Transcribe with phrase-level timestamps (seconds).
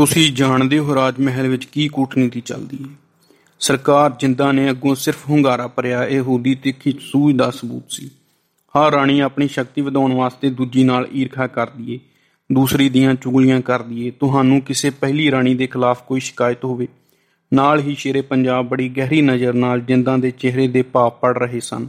[0.00, 2.88] ਤੁਸੀਂ ਜਾਣਦੇ ਹੋ ਰਾਜ ਮਹਿਲ ਵਿੱਚ ਕੀ ਕੂਟਨੀਤੀ ਚੱਲਦੀ ਹੈ?
[3.60, 8.08] ਸਰਕਾਰ ਜਿੰਦਾ ਨੇ ਅੱਗੋਂ ਸਿਰਫ ਹੁੰਗਾਰਾ ਭਰਿਆ, ਇਹ ਹੂਦੀ ਤਿੱਖੀ ਸੂਝ ਦਾ ਸਬੂਤ ਸੀ।
[8.74, 11.98] ਹਰ ਰਾਣੀ ਆਪਣੀ ਸ਼ਕਤੀ ਵਧਾਉਣ ਵਾਸਤੇ ਦੂਜੀ ਨਾਲ ਈਰਖਾ ਕਰਦੀ ਏ
[12.50, 16.88] ਦੂਸਰੀ ਦੀਆਂ ਚੁਗਲੀਆਂ ਕਰਦੀ ਏ ਤੁਹਾਨੂੰ ਕਿਸੇ ਪਹਿਲੀ ਰਾਣੀ ਦੇ ਖਿਲਾਫ ਕੋਈ ਸ਼ਿਕਾਇਤ ਹੋਵੇ,
[17.52, 21.60] ਨਾਲ ਹੀ ਸ਼ੇਰੇ ਪੰਜਾਬ ਬੜੀ ਗਹਿਰੀ ਨਜ਼ਰ ਨਾਲ ਜਿੰਦਾਂ ਦੇ ਚਿਹਰੇ ਦੇ ਭਾਵ ਪੜ ਰਹੇ
[21.60, 21.88] ਸਨ।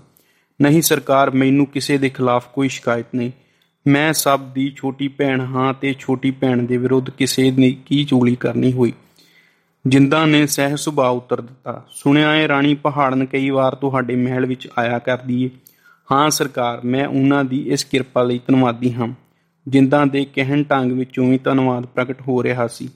[0.60, 3.32] ਨਹੀਂ ਸਰਕਾਰ, ਮੈਨੂੰ ਕਿਸੇ ਦੇ ਖਿਲਾਫ ਕੋਈ ਸ਼ਿਕਾਇਤ ਨਹੀਂ।
[3.88, 8.36] ਮੈਂ ਸਭ ਦੀ ਛੋਟੀ ਭੈਣ ਹਾਂ ਤੇ ਛੋਟੀ ਭੈਣ ਦੇ ਵਿਰੁੱਧ ਕਿਸੇ ਨੇ ਕੀ ਚੁਗਲੀ
[8.36, 8.94] ਕਰਨੀ ਹੋਈ?
[9.88, 14.68] ਜਿੰਦਾ ਨੇ ਸਹਿ ਸੁਭਾਅ ਉੱਤਰ ਦਿੱਤਾ, ਸੁਣਿਆ ਏ ਰਾਣੀ, ਪਹਾੜਨ ਕਈ ਵਾਰ ਤੁਹਾਡੇ ਮਹਿਲ ਵਿੱਚ
[14.78, 15.50] ਆਇਆ ਕਰਦੀ ਏ।
[16.12, 19.08] ਹਾਂ ਸਰਕਾਰ, ਮੈਂ ਉਹਨਾਂ ਦੀ ਇਸ ਕਿਰਪਾ ਲਈ ਧੰਨਵਾਦੀ ਹਾਂ।
[19.68, 22.90] ਜਿੰਦਾਂ ਦੇ ਕਹਿਣ ਢੰਗ ਵਿੱਚੋਂ ਵੀ ਧੰਨਵਾਦ ਪ੍ਰਗਟ ਹੋ ਰਿਹਾ ਸੀ।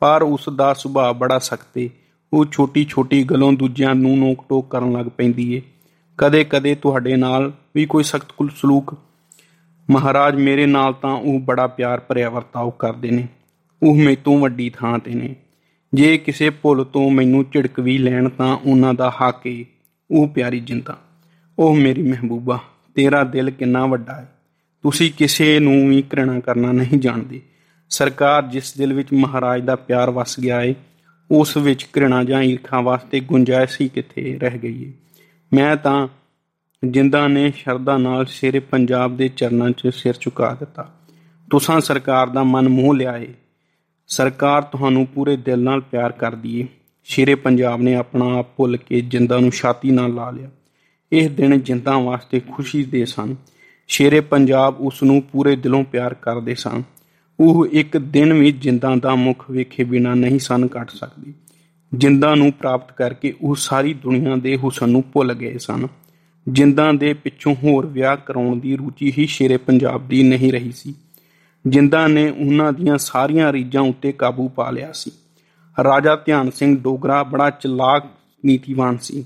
[0.00, 1.90] ਪਰ ਉਸ ਦਾ ਸੁਭਾਅ ਬੜਾ ਸਖਤ ਏ।
[2.32, 5.62] ਉਹ ਛੋਟੀ ਛੋਟੀ ਗੱਲੋਂ ਦੂਜਿਆਂ ਨੂੰ ਨੋਕ ਟੋਕ ਕਰਨ ਲੱਗ ਪੈਂਦੀ ਏ।
[6.18, 8.94] ਕਦੇ ਕਦੇ ਤੁਹਾਡੇ ਨਾਲ ਵੀ ਕੋਈ ਸਖਤ ਕੁਲ ਸਲੂਕ
[9.90, 13.28] ਮਹਾਰਾਜ, ਮੇਰੇ ਨਾਲ ਤਾਂ ਉਹ ਬੜਾ ਪਿਆਰ ਭਰਿਆ ਵਰਤਾਓ ਕਰਦੇ ਨੇ।
[13.82, 15.34] ਉਹ ਮੇਤੋਂ ਵੱਡੀ ਥਾਂ ਤੇ ਨੇ।
[15.94, 19.64] ਜੇ ਕਿਸੇ ਭੁੱਲ ਤੋਂ ਮੈਨੂੰ ਝਿੜਕ ਵੀ ਲੈਣ ਤਾਂ ਉਹਨਾਂ ਦਾ ਹੱਕ ਏ,
[20.10, 20.98] ਉਹ ਪਿਆਰੀ ਜਿੰਦਾ।
[21.58, 22.58] ਉਹ ਮੇਰੀ ਮਹਿਬੂਬਾ,
[22.94, 24.32] ਤੇਰਾ ਦਿਲ ਕਿੰਨਾ ਵੱਡਾ ਹੈ
[24.82, 27.40] ਤੁਸੀਂ ਕਿਸੇ ਨੂੰ ਵੀ ਘৃਣਾ ਕਰਨਾ ਨਹੀਂ ਜਾਣਦੇ।
[27.90, 30.74] ਸਰਕਾਰ ਜਿਸ ਦਿਲ ਵਿੱਚ ਮਹਾਰਾਜ ਦਾ ਪਿਆਰ ਵਸ ਗਿਆ ਏ,
[31.30, 34.92] ਉਸ ਵਿੱਚ ਘৃਣਾ ਜਾਂ ਈਰਖਾ ਵਾਸਤੇ ਗੁੰਜਾਇਸ਼ ਹੀ ਕਿੱਥੇ ਰਹਿ ਗਈ ਏ।
[35.52, 36.08] ਮੈਂ ਤਾਂ
[36.84, 40.94] ਜਿੰਦਾ ਨੇ ਸ਼ਰਧਾ ਨਾਲ ਸ਼ੇਰੇ ਪੰਜਾਬ ਦੇ ਚਰਨਾਂ 'ਚ ਸਿਰ ਝੁਕਾ ਦਿੱਤਾ।
[41.50, 43.28] ਤੁਸਾਂ ਸਰਕਾਰ ਦਾ ਮਨ ਮੋਹ ਲਿਆ ਏ।
[44.06, 46.66] ਸਰਕਾਰ ਤੁਹਾਨੂੰ ਪੂਰੇ ਦਿਲ ਨਾਲ ਪਿਆਰ ਕਰਦੀ ਏ।
[47.04, 50.50] ਸ਼ੇਰੇ ਪੰਜਾਬ ਨੇ ਆਪਣਾ ਆਪ ਭੁੱਲ ਕੇ ਜਿੰਦਾ ਨੂੰ ਛਾਤੀ ਨਾਲ ਲਾ ਲਿਆ।
[51.12, 53.36] ਇਹ ਦਿਨ ਜਿੰਦਾਂ ਵਾਸਤੇ ਖੁਸ਼ੀ ਦੇ ਸਨ।
[53.88, 56.82] ਸ਼ੇਰੇ ਪੰਜਾਬ ਉਸ ਨੂੰ ਪੂਰੇ ਦਿਲੋਂ ਪਿਆਰ ਕਰਦੇ ਸਨ।
[57.40, 61.34] ਉਹ ਇੱਕ ਦਿਨ ਵੀ ਜਿੰਦਾਂ ਦਾ ਮੁਖ ਵੇਖੇ ਬਿਨਾ ਨਹੀਂ ਸਨ ਕੱਟ ਸਕਦੀ।
[61.94, 65.86] ਜਿੰਦਾਂ ਨੂੰ ਪ੍ਰਾਪਤ ਕਰਕੇ ਉਹ ਸਾਰੀ ਦੁਨੀਆ ਦੇ ਹੁਸਨ ਨੂੰ ਭੁੱਲ ਗਏ ਸਨ।
[66.48, 70.94] ਜਿੰਦਾਂ ਦੇ ਪਿੱਛੋਂ ਹੋਰ ਵਿਆਹ ਕਰਾਉਣ ਦੀ ਰੁਚੀ ਹੀ ਸ਼ੇਰੇ ਪੰਜਾਬ ਦੀ ਨਹੀਂ ਰਹੀ ਸੀ।
[71.66, 75.10] ਜਿੰਦਾਂ ਨੇ ਉਹਨਾਂ ਦੀਆਂ ਸਾਰੀਆਂ ਰੀਝਾਂ ਉੱਤੇ ਕਾਬੂ ਪਾ ਲਿਆ ਸੀ।
[75.84, 78.06] ਰਾਜਾ ਧਿਆਨ ਸਿੰਘ ਡੋਗਰਾ ਬੜਾ ਚਲਾਕ
[78.44, 79.24] ਨੀਤੀਵਾਨ ਸੀ।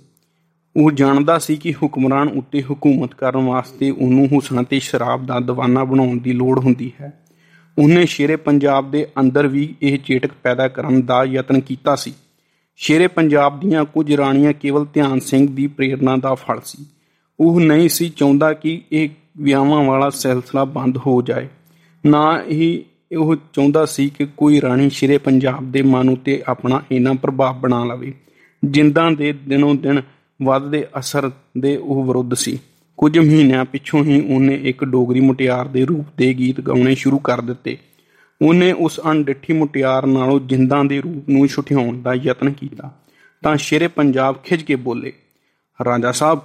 [0.76, 5.84] ਉਹ ਜਾਣਦਾ ਸੀ ਕਿ ਹੁਕਮਰਾਨ ਉੱਤੇ ਹਕੂਮਤ ਕਰਨ ਵਾਸਤੇ ਉਹਨੂੰ ਹੁਸਨ ਤੇ ਸ਼ਰਾਬ ਦਾ دیਵਾਨਾ
[5.84, 7.20] ਬਣਾਉਣ ਦੀ ਲੋੜ ਹੁੰਦੀ ਹੈ।
[7.78, 12.14] ਉਹਨੇ ਸ਼ੇਰੇ ਪੰਜਾਬ ਦੇ ਅੰਦਰ ਵੀ ਇਹ ਚੇਟਕ ਪੈਦਾ ਕਰਨ ਦਾ ਯਤਨ ਕੀਤਾ ਸੀ।
[12.76, 16.86] ਸ਼ੇਰੇ ਪੰਜਾਬ ਦੀਆਂ ਕੁਝ ਰਾਣੀਆਂ ਕੇਵਲ ਧਿਆਨ ਸਿੰਘ ਦੀ ਪ੍ਰੇਰਣਾ ਦਾ ਫਲ ਸੀ।
[17.40, 19.08] ਉਹ ਨਹੀਂ ਸੀ ਚਾਹੁੰਦਾ ਕਿ ਇਹ
[19.38, 21.48] ਵਿਆਹਾਂ ਵਾਲਾ ਸਿਲਸਿਲਾ ਬੰਦ ਹੋ ਜਾਏ।
[22.06, 22.84] ਨਾ ਹੀ
[23.18, 27.84] ਉਹ ਚਾਹੁੰਦਾ ਸੀ ਕਿ ਕੋਈ ਰਾਣੀ ਸ਼ੇਰੇ ਪੰਜਾਬ ਦੇ ਮਨ ਉਤੇ ਆਪਣਾ ਇਨਾ ਪ੍ਰਭਾਵ ਬਣਾ
[27.84, 28.14] ਲਵੇ,
[28.64, 30.02] ਜਿੰਦਾਂ ਦੇ ਦਿਨੋਂ ਦਿਨ
[30.42, 32.58] ਵੱਧਦੇ ਅਸਰ ਦੇ ਉਹ ਵਿਰੁੱਧ ਸੀ।
[32.96, 37.40] ਕੁਝ ਮਹੀਨਿਆਂ ਪਿੱਛੋਂ ਹੀ ਉਹਨੇ ਇੱਕ ਡੋਗਰੀ ਮੁਟਿਆਰ ਦੇ ਰੂਪ ਦੇ ਗੀਤ ਗਾਉਣੇ ਸ਼ੁਰੂ ਕਰ
[37.40, 37.76] ਦਿੱਤੇ।
[38.42, 42.90] ਉਹਨੇ ਉਸ ਅਣਡਿੱਠੀ ਮੁਟਿਆਰ ਨਾਲੋਂ ਜਿੰਦਾਂ ਦੇ ਰੂਪ ਨੂੰ ਛੁਟਿਆਉਣ ਦਾ ਯਤਨ ਕੀਤਾ,
[43.42, 45.12] ਤਾਂ ਸ਼ੇਰੇ ਪੰਜਾਬ ਖਿੱਚ ਕੇ ਬੋਲੇ
[45.84, 46.40] ਰਾਜਾ ਸਾਹਿਬ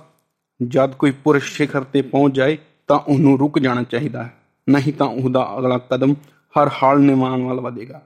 [0.67, 2.57] ਜਦ ਕੋਈ ਪੁਰਸ਼ ਸਿਖਰ ਤੇ ਪਹੁੰਚ ਜਾਏ
[2.87, 4.37] ਤਾਂ ਉਹਨੂੰ ਰੁਕ ਜਾਣਾ ਚਾਹੀਦਾ ਹੈ।
[4.69, 6.13] ਨਹੀਂ ਤਾਂ ਉਹਦਾ ਅਗਲਾ ਕਦਮ
[6.61, 8.01] ਹਰ ਹਾਲ ਨਿਵਾਨ ਵੱਲ ਵਧੇਗਾ।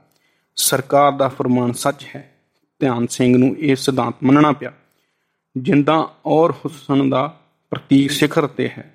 [0.56, 2.34] ਸਰਕਾਰ ਦਾ ਫਰਮਾਨ ਸੱਚ ਹੈ।
[2.80, 4.72] ਧਿਆਨ ਸਿੰਘ ਨੂੰ ਇਹ ਸਿਧਾਂਤ ਮੰਨਣਾ ਪਿਆ।
[5.56, 7.40] ਜਿੰਦਾ ਔਰ ਹੁਸਨ ਦਾ
[7.70, 8.94] ਪ੍ਰਤੀਕ ਸਿਖਰ ਤੇ ਹੈ।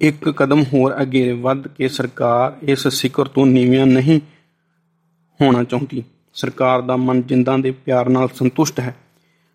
[0.00, 4.20] ਇੱਕ ਕਦਮ ਹੋਰ ਅੱਗੇ ਵੱਧ ਕੇ ਸਰਕਾਰ ਇਸ ਸਿਖਰ ਤੋਂ ਨੀਵਿਆਂ ਨਹੀਂ
[5.40, 8.96] ਹੋਣਾ ਚਾਹੁੰਦੀ। ਸਰਕਾਰ ਦਾ ਮਨ ਜਿੰਦਾਂ ਦੇ ਪਿਆਰ ਨਾਲ ਸੰਤੁਸ਼ਟ ਹੈ।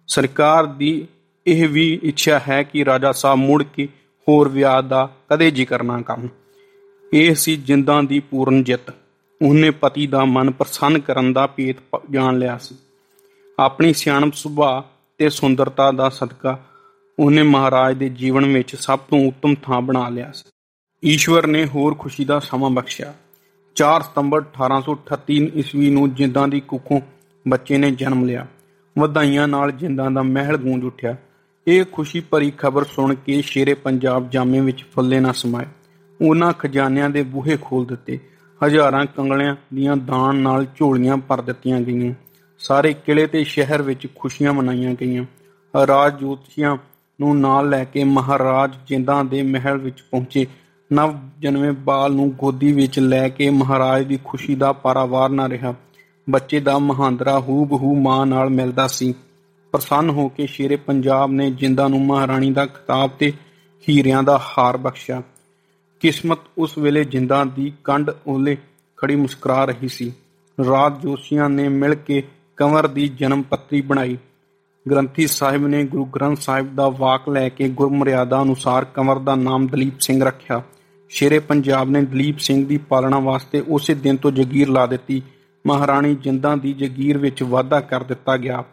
[0.08, 1.08] ਸਰਕਾਰ ਦੀ
[1.48, 3.88] ਇਹ ਵੀ ਇੱਛਾ ਹੈ ਕਿ ਰਾਜਾ ਸਾਹਿਬ ਮੁੜ ਕੇ
[4.30, 6.28] ਹੋਰ ਵਿਆਹ ਦਾ ਕਦੇ ਜ਼ਿਕਰ ਨਾ ਕਰਨ।
[7.14, 8.94] ਇਹ ਸੀ ਜਿੰਦਾਂ ਦੀ ਪੂਰਨ ਜਿੱਤ।
[9.42, 11.76] ਉਹਨੇ ਪਤੀ ਦਾ ਮਨ ਪ੍ਰਸੰਨ ਕਰਨ ਦਾ ਪੇਤ
[12.12, 12.76] ਜਾਣ ਲਿਆ ਸੀ।
[13.60, 16.66] ਆਪਣੀ ਸਿਆਣਪ ਸੁਭਾਅ ਤੇ ਸੁੰਦਰਤਾ ਦਾ ਸਦਕਾ
[17.20, 20.50] ਉਹਨੇ ਮਹਾਰਾਜ ਦੇ ਜੀਵਨ ਵਿੱਚ ਸਭ ਤੋਂ ਉੱਤਮ ਥਾਂ ਬਣਾ ਲਿਆ ਸੀ।
[21.10, 23.14] ਈਸ਼ਵਰ ਨੇ ਹੋਰ ਖੁਸ਼ੀ ਦਾ ਸਮਾਂ ਬਖਸ਼ਿਆ।
[23.76, 27.02] 4 ਸਤੰਬਰ 1838 ਈਸਵੀ ਨੂੰ ਜਿੰਦਾਂ ਦੀ ਕੁੱਖੋਂ
[27.48, 28.48] ਬੱਚੇ ਨੇ ਜਨਮ ਲਿਆ।
[29.00, 31.16] ਵਧਾਈਆਂ ਨਾਲ ਜਿੰਦਾਂ ਦਾ ਮਹਿਲ ਗੂੰਜ ਉੱਠਿਆ।
[31.68, 35.66] ਇਹ ਖੁਸ਼ੀ ਭਰੀ ਖਬਰ ਸੁਣ ਕੇ ਸ਼ੇਰੇ ਪੰਜਾਬ ਜਾਮੇ ਵਿੱਚ ਫੁੱਲੇ ਨਾ ਸਮਾਏ।
[36.22, 38.20] ਉਹਨਾਂ ਖਜ਼ਾਨਿਆਂ ਦੇ ਬੂਹੇ ਖੋਲ ਦਿੱਤੇ।
[38.66, 42.14] ਹਜ਼ਾਰਾਂ ਕੰਗਲਿਆਂ ਦੀਆਂ ਦਾਨ ਨਾਲ ਝੋਲੀਆਂ ਭਰ ਦਿੱਤੀਆਂ ਗਈਆਂ।
[42.60, 45.26] ਸਾਰੇ ਕਿਲੇ ਤੇ ਸ਼ਹਿਰ ਵਿੱਚ ਖੁਸ਼ੀਆਂ ਮਨਾਈਆਂ ਗਈਆਂ।
[45.88, 46.78] ਰਾਜ ਜੋਤੀਆਂ
[47.20, 50.48] ਨੂੰ ਨਾਲ ਲੈ ਕੇ ਮਹਾਰਾਜ ਜਿੰਦਾਂ ਦੇ ਮਹਿਲ ਵਿੱਚ ਪਹੁੰਚੇ।
[50.94, 55.74] ਨਵ ਜਨਮੇ ਬਾਲ ਨੂੰ ਗੋਦੀ ਵਿੱਚ ਲੈ ਕੇ ਮਹਾਰਾਜ ਦੀ ਖੁਸ਼ੀ ਦਾ ਪਾਰਾਵਾਰ ਨਾ ਰਿਹਾ।
[56.30, 59.14] ਬੱਚੇ ਦਾ ਮਹਾਂਦਰਾ ਹੂ ਬਹੂ ਮਾਂ ਨਾਲ ਮਿਲਦਾ ਸੀ।
[59.76, 63.34] ਪ੍ਰਸੰਨ ਹੋ ਕੇ ਸ਼ੇਰੇ ਪੰਜਾਬ ਨੇ ਜਿੰਦਾ ਨੂੰ ਮਹਾਰਾਣੀ ਦਾ ਖਿਤਾਬ ਤੇ
[63.90, 65.22] ਹੀਰਿਆਂ ਦਾ ਹਾਰ ਬਖਸ਼ਿਆ।
[66.00, 68.58] ਕਿਸਮਤ ਉਸ ਵੇਲੇ ਜਿੰਦਾ ਦੀ ਕੰਡ ਓਲੇ
[68.98, 70.14] ਖੜੀ ਮੁਸਕਰਾ ਰਹੀ ਸੀ।
[70.70, 72.24] ਰਾਤ ਜੋਸ਼ੀਆਂ ਨੇ ਮਿਲ ਕੇ
[72.58, 74.18] ਕੰਵਰ ਦੀ ਜਨਮ ਪੱਤਰੀ ਬਣਾਈ।
[74.92, 79.68] ਗ੍ਰੰਥੀ ਸਾਹਿਬ ਨੇ ਗੁਰੂ ਗ੍ਰੰਥ ਸਾਹਿਬ ਦਾ ਵਾਕ ਲੈ ਕੇ ਗੁਰਮਰਿਆਦਾ ਅਨੁਸਾਰ ਕੰਵਰ ਦਾ ਨਾਮ
[79.68, 80.64] ਦਲੀਪ ਸਿੰਘ ਰੱਖਿਆ।
[81.10, 85.22] ਸ਼ੇਰੇ ਪੰਜਾਬ ਨੇ ਦਲੀਪ ਸਿੰਘ ਦੀ ਪਾਲਣਾ ਵਾਸਤੇ ਉਸੇ ਦਿਨ ਤੋਂ ਜਗੀਰ ਲਾ ਦਿੱਤੀ।
[85.68, 88.64] ਮਹਾਰਾਣੀ ਜਿੰਦਾਂ ਦੀ ਜਗੀਰ ਵਿੱਚ ਵਾਧਾ ਕਰ ਦਿੱਤਾ ਗਿਆ।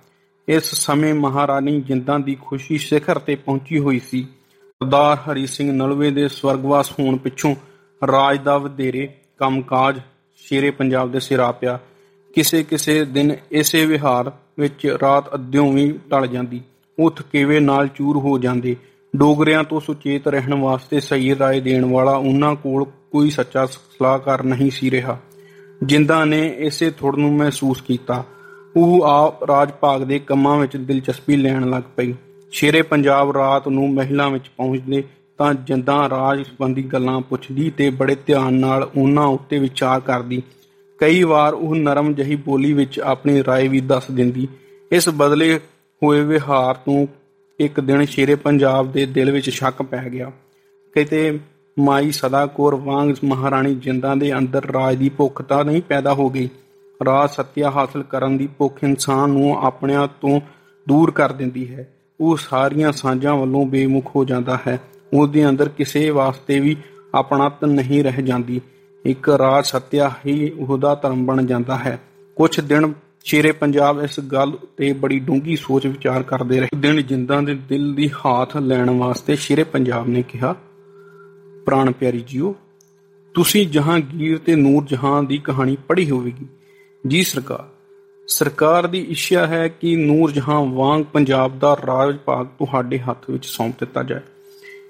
[0.48, 6.10] ਇਸ ਸਮੇਂ ਮਹਾਰਾਣੀ ਜਿੰਦਾਂ ਦੀ ਖੁਸ਼ੀ ਸਿਖਰ ਤੇ ਪਹੁੰਚੀ ਹੋਈ ਸੀ। ਸਰਦਾਰ ਹਰੀ ਸਿੰਘ ਨਲਵੇ
[6.10, 7.54] ਦੇ ਸਵਰਗਵਾਸ ਹੋਣ ਪਿੱਛੋਂ
[8.06, 9.08] ਰਾਜ ਦਾ ਵਧੇਰੇ
[9.38, 10.00] ਕੰਮਕਾਜ
[10.36, 11.78] ਸ਼ੇਰੇ ਪੰਜਾਬ ਦੇ ਸਿਰ ਆ ਪਿਆ।
[12.34, 16.60] ਕਿਸੇ ਕਿਸੇ ਦਿਨ ਇਸੇ ਵਿਹਾਰ ਵਿੱਚ ਰਾਤ ਅੱਧਿਓਂ ਵੀ ਟਲ ਜਾਂਦੀ।
[16.98, 18.76] ਉਹ ਥਕੇਵੇ ਨਾਲ ਚੂਰ ਹੋ ਜਾਂਦੇ।
[19.16, 24.70] ਡੋਗਰਿਆਂ ਤੋਂ ਸੁਚੇਤ ਰਹਿਣ ਵਾਸਤੇ ਸਹੀ ਰਾਏ ਦੇਣ ਵਾਲਾ ਉਹਨਾਂ ਕੋਲ ਕੋਈ ਸੱਚਾ ਸਲਾਹਕਾਰ ਨਹੀਂ
[24.70, 25.18] ਸੀ ਰਿਹਾ।
[25.82, 28.24] ਜਿੰਦਾ ਨੇ ਇਸੇ ਥੁੜ ਨੂੰ ਮਹਿਸੂਸ ਕੀਤਾ।
[28.75, 32.13] ਉਹ ਆਪ ਰਾਜ ਭਾਗ ਦੇ ਕੰਮਾਂ ਵਿੱਚ ਦਿਲਚਸਪੀ ਲੈਣ ਲੱਗ ਪਈ
[32.53, 35.03] ਸ਼ੇਰੇ ਪੰਜਾਬ ਰਾਤ ਨੂੰ ਮਹਿਲਾਂ ਵਿੱਚ ਪਹੁੰਚਦੇ
[35.38, 40.41] ਤਾਂ ਜਿੰਦਾ ਰਾਜ ਸੰਬੰਧੀ ਗੱਲਾਂ ਪੁੱਛਦੀ ਤੇ ਬੜੇ ਧਿਆਨ ਨਾਲ ਉਹਨਾਂ ਉੱਤੇ ਵਿਚਾਰ ਕਰਦੀ
[41.00, 44.47] ਕਈ ਵਾਰ ਉਹ ਨਰਮ ਜਹੀ ਬੋਲੀ ਵਿੱਚ ਆਪਣੀ رائے ਵੀ ਦੱਸ ਦਿੰਦੀ
[44.91, 45.59] ਇਸ ਬਦਲੇ
[46.01, 47.07] ਹੋਏ ਵਿਹਾਰ ਤੋਂ
[47.59, 50.31] ਇੱਕ ਦਿਨ ਸ਼ੇਰੇ ਪੰਜਾਬ ਦੇ ਦਿਲ ਵਿੱਚ ਸ਼ੱਕ ਪੈ ਗਿਆ
[50.95, 51.39] ਕਿਤੇ
[51.77, 56.29] ਮਾਈ ਸਦਾ ਕੋਰ ਵਾਂਗ ਮਹਾਰਾਣੀ ਜਿੰਦਾਂ ਦੇ ਅੰਦਰ ਰਾਜ ਦੀ ਭੁੱਖ ਤਾਂ ਨਹੀਂ ਪੈਦਾ ਹੋ
[56.29, 56.50] ਗਈ
[57.04, 60.40] ਰਾਜ ਸੱਤਿਆ ਹਾਸਲ ਕਰਨ ਦੀ ਭੁੱਖ ਇਨਸਾਨ ਨੂੰ ਆਪਣਿਆਂ ਤੋਂ
[60.88, 64.81] ਦੂਰ ਕਰ ਦਿੰਦੀ ਹੈ। ਉਹ ਸਾਰੀਆਂ ਸਾਂਝਾਂ ਵੱਲੋਂ ਬੇਮੁਖ ਹੋ ਜਾਂਦਾ ਹੈ।
[65.12, 66.76] ਉਹਦੇ ਅੰਦਰ ਕਿਸੇ ਵਾਸਤੇ ਵੀ
[67.14, 68.60] ਆਪਣਤ ਨਹੀਂ ਰਹਿ ਜਾਂਦੀ।
[69.04, 72.00] ਇੱਕ ਰਾਜ ਸੱਤਿਆ ਹੀ ਉਹਦਾ ਧਰਮ ਬਣ ਜਾਂਦਾ ਹੈ।
[72.37, 72.93] ਕੁਝ ਦਿਨ
[73.25, 77.94] ਸ਼ੇਰੇ ਪੰਜਾਬ ਇਸ ਗੱਲ ਤੇ ਬੜੀ ਡੂੰਗੀ ਸੋਚ ਵਿਚਾਰ ਕਰਦੇ ਰਹੇ। ਦਿਨ ਜਿੰਦਾਂ ਦੇ ਦਿਲ
[77.94, 80.54] ਦੀ ਹਾਥ ਲੈਣ ਵਾਸਤੇ ਸ਼ੇਰੇ ਪੰਜਾਬ ਨੇ ਕਿਹਾ,
[81.66, 82.54] ਪ੍ਰਾਣ ਪਿਆਰੀ ਜੀਓ,
[83.34, 86.46] ਤੁਸੀਂ ਜਹਾਂਗੀਰ ਤੇ ਨੂਰ ਜਹਾਂ ਦੀ ਕਹਾਣੀ ਪੜ੍ਹੀ ਹੋਵੇਗੀ।
[87.08, 87.69] ਜੀ ਸਰਕਾਰ
[88.28, 93.46] ਸਰਕਾਰ ਦੀ ਇੱਛਾ ਹੈ ਕਿ ਨੂਰ ਜਹਾਂ ਵਾਂਗ ਪੰਜਾਬ ਦਾ ਰਾਜ ਭਾਗ ਤੁਹਾਡੇ ਹੱਥ ਵਿੱਚ
[93.46, 94.20] ਸੌਂਪ ਦਿੱਤਾ ਜਾਏ।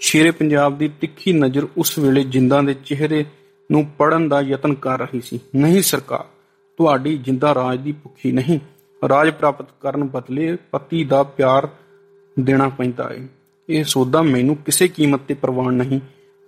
[0.01, 3.25] ਸ਼ੇਰੇ ਪੰਜਾਬ ਦੀ ਤਿੱਖੀ ਨਜ਼ਰ ਉਸ ਵੇਲੇ ਜਿੰਦਾਂ ਦੇ ਚਿਹਰੇ
[3.73, 6.25] ਨੂੰ ਪੜਨ ਦਾ ਯਤਨ ਕਰ ਰਹੀ ਸੀ। ਨਹੀਂ ਸਰਕਾਰ,
[6.77, 8.61] ਤੁਹਾਡੀ ਜਿੰਦਾ ਰਾਜ ਦੀ ਭੁੱਖੀ ਨਹੀਂ।
[9.09, 11.69] ਰਾਜ ਪ੍ਰਾਪਤ ਕਰਨ ਬਦਲੇ ਪਤੀ ਦਾ ਪਿਆਰ
[12.41, 13.29] ਦੇਣਾ ਪੈਂਦਾ ਹੈ
[13.69, 16.01] ਇਹ ਸੌਦਾ ਮੈਨੂੰ ਕਿਸੇ ਕੀਮਤ ਤੇ ਪ੍ਰਵਾਨ ਨਹੀਂ,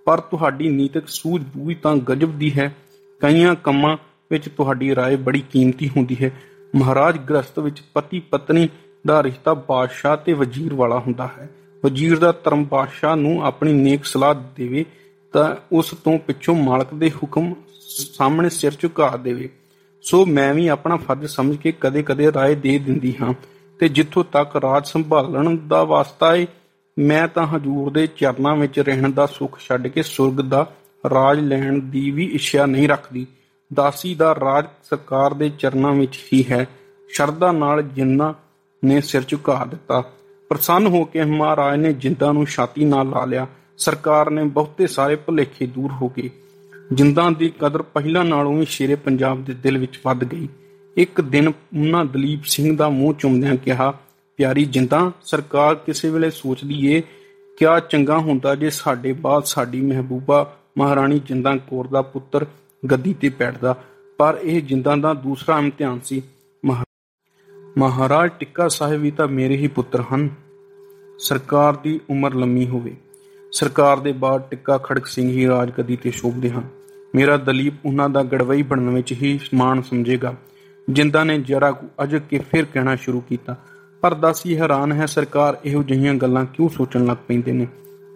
[0.05, 2.75] ਪਰ ਤੁਹਾਡੀ ਨੀਤਕ ਸੂਝ-ਬੂਝ ਤਾਂ ਗਜਬ ਦੀ ਹੈ।
[3.19, 3.97] ਕਈਆਂ ਕੰਮਾਂ
[4.30, 6.30] ਵਿੱਚ ਤੁਹਾਡੀ رائے ਬੜੀ ਕੀਮਤੀ ਹੁੰਦੀ ਹੈ
[6.76, 8.68] ਮਹਾਰਾਜ ਗ੍ਰਸਤ ਵਿੱਚ ਪਤੀ ਪਤਨੀ
[9.06, 11.50] ਦਾ ਰਿਸ਼ਤਾ ਬਾਦਸ਼ਾਹ ਤੇ ਵਜ਼ੀਰ ਵਾਲਾ ਹੁੰਦਾ ਹੈ
[11.84, 14.84] ਵਜ਼ੀਰ ਦਾ ਧਰਮ ਬਾਦਸ਼ਾਹ ਨੂੰ ਆਪਣੀ ਨੇਕ ਸਲਾਹ ਦੇਵੇ
[15.32, 17.54] ਤਾਂ ਉਸ ਤੋਂ ਪਿੱਛੋਂ ਮਾਲਕ ਦੇ ਹੁਕਮ
[17.88, 19.48] ਸਾਹਮਣੇ ਸਿਰ ਝੁਕਾ ਦੇਵੇ
[20.02, 23.34] ਸੋ ਮੈਂ ਵੀ ਆਪਣਾ ਫਰਜ਼ ਸਮਝ ਕੇ ਕਦੇ-ਕਦੇ رائے ਦੇ ਦਿੰਦੀ ਹਾਂ
[23.78, 26.46] ਤੇ ਜਿੱਥੋਂ ਤੱਕ ਰਾਜ ਸੰਭਾਲਣ ਦਾ ਵਾਸਤਾ ਹੈ
[26.98, 30.72] ਮੈਂ ਤਾਂ ਹਜੂਰ ਦੇ ਚਰਨਾਂ ਵਿੱਚ ਰਹਿਣ ਦਾ ਸੁੱਖ ਛੱਡ ਕੇ ਸੁਰਗ ਦਾ
[31.10, 33.26] ਰਾਜ ਲੈਣ ਦੀ ਵੀ ਇੱਛਾ ਨਹੀਂ ਰੱਖਦੀ
[33.75, 36.67] ਦਾਸੀ ਦਾ ਰਾਜ ਸਰਕਾਰ ਦੇ ਚਰਨਾਂ ਵਿੱਚ ਹੀ ਹੈ।
[37.09, 38.33] ਸ਼ਰਧਾ ਨਾਲ ਜਿੰਨਾ
[38.85, 40.03] ਨੇ ਸਿਰ ਝੁਕਾ ਦਿੱਤਾ।
[40.49, 45.15] ਪ੍ਰਸੰਨ ਹੋ ਕੇ ਮਹਾਰਾਜ ਨੇ ਜਿੰਦਾ ਨੂੰ ਛਾਤੀ ਨਾਲ ਲਾ ਲਿਆ। ਸਰਕਾਰ ਨੇ ਬਹੁਤੇ ਸਾਰੇ
[45.15, 46.29] ਭੁਲੇਖੇ ਦੂਰ ਹੋ ਗਏ।
[46.93, 50.47] ਜਿੰਦਾਂ ਦੀ ਕਦਰ ਪਹਿਲਾਂ ਨਾਲੋਂ ਵੀ ਸ਼ੇਰੇ ਪੰਜਾਬ ਦੇ ਦਿਲ ਵਿੱਚ ਵੱਧ ਗਈ।
[50.97, 53.93] ਇੱਕ ਦਿਨ ਉਹਨਾਂ ਦਲੀਪ ਸਿੰਘ ਦਾ ਮੂੰਹ ਚੁੰਮਦਿਆਂ ਕਿਹਾ,
[54.37, 57.01] ਪਿਆਰੀ ਜਿੰਦਾਂ, ਸਰਕਾਰ ਕਿਸੇ ਵੇਲੇ ਸੋਚਦੀ ਏ,
[57.57, 62.45] ਕਿਆ ਚੰਗਾ ਹੁੰਦਾ ਜੇ ਸਾਡੇ ਬਾਅਦ ਸਾਡੀ ਮਹਿਬੂਬਾ ਮਹਾਰਾਣੀ ਜਿੰਦਾਂ ਕੌਰ ਦਾ ਪੁੱਤਰ
[62.91, 63.75] ਗੱਦੀ ਤੇ ਬੈਠਦਾ,
[64.17, 66.21] ਪਰ ਇਹ ਜਿੰਦਾਂ ਦਾ ਦੂਸਰਾ ਇਮਤਿਹਾਨ ਸੀ।
[67.77, 70.29] ਮਹਾਰਾਜ ਟਿੱਕਾ ਸਾਹਿਬ ਵੀ ਤਾਂ ਮੇਰੇ ਹੀ ਪੁੱਤਰ ਹਨ।
[71.19, 72.95] ਸਰਕਾਰ ਦੀ ਉਮਰ ਲੰਮੀ ਹੋਵੇ।
[73.51, 76.63] ਸਰਕਾਰ ਦੇ ਬਾਅਦ ਟਿੱਕਾ ਖੜਕ ਸਿੰਘ ਹੀ ਰਾਜਗਦੀ ਤੇ ਸ਼ੋਭਦੇ ਹਨ।
[77.15, 80.35] ਮੇਰਾ ਦਲੀਪ ਉਹਨਾਂ ਦਾ ਗੜਵਈ ਬਣਨ ਵਿੱਚ ਹੀ ਸਮਾਨ ਸਮਝੇਗਾ।
[80.89, 83.55] ਜਿੰਦਾ ਨੇ ਜਰਾ ਕੁ ਅਜ ਕੇ ਫਿਰ ਕਹਿਣਾ ਸ਼ੁਰੂ ਕੀਤਾ।
[84.01, 87.67] ਪਰ ਦਾਸੀ ਹੈਰਾਨ ਹੈ ਸਰਕਾਰ ਇਹੋ ਜਿਹੀਆਂ ਗੱਲਾਂ ਕਿਉਂ ਸੋਚਣ ਲੱਗ ਪੈਂਦੇ ਨੇ?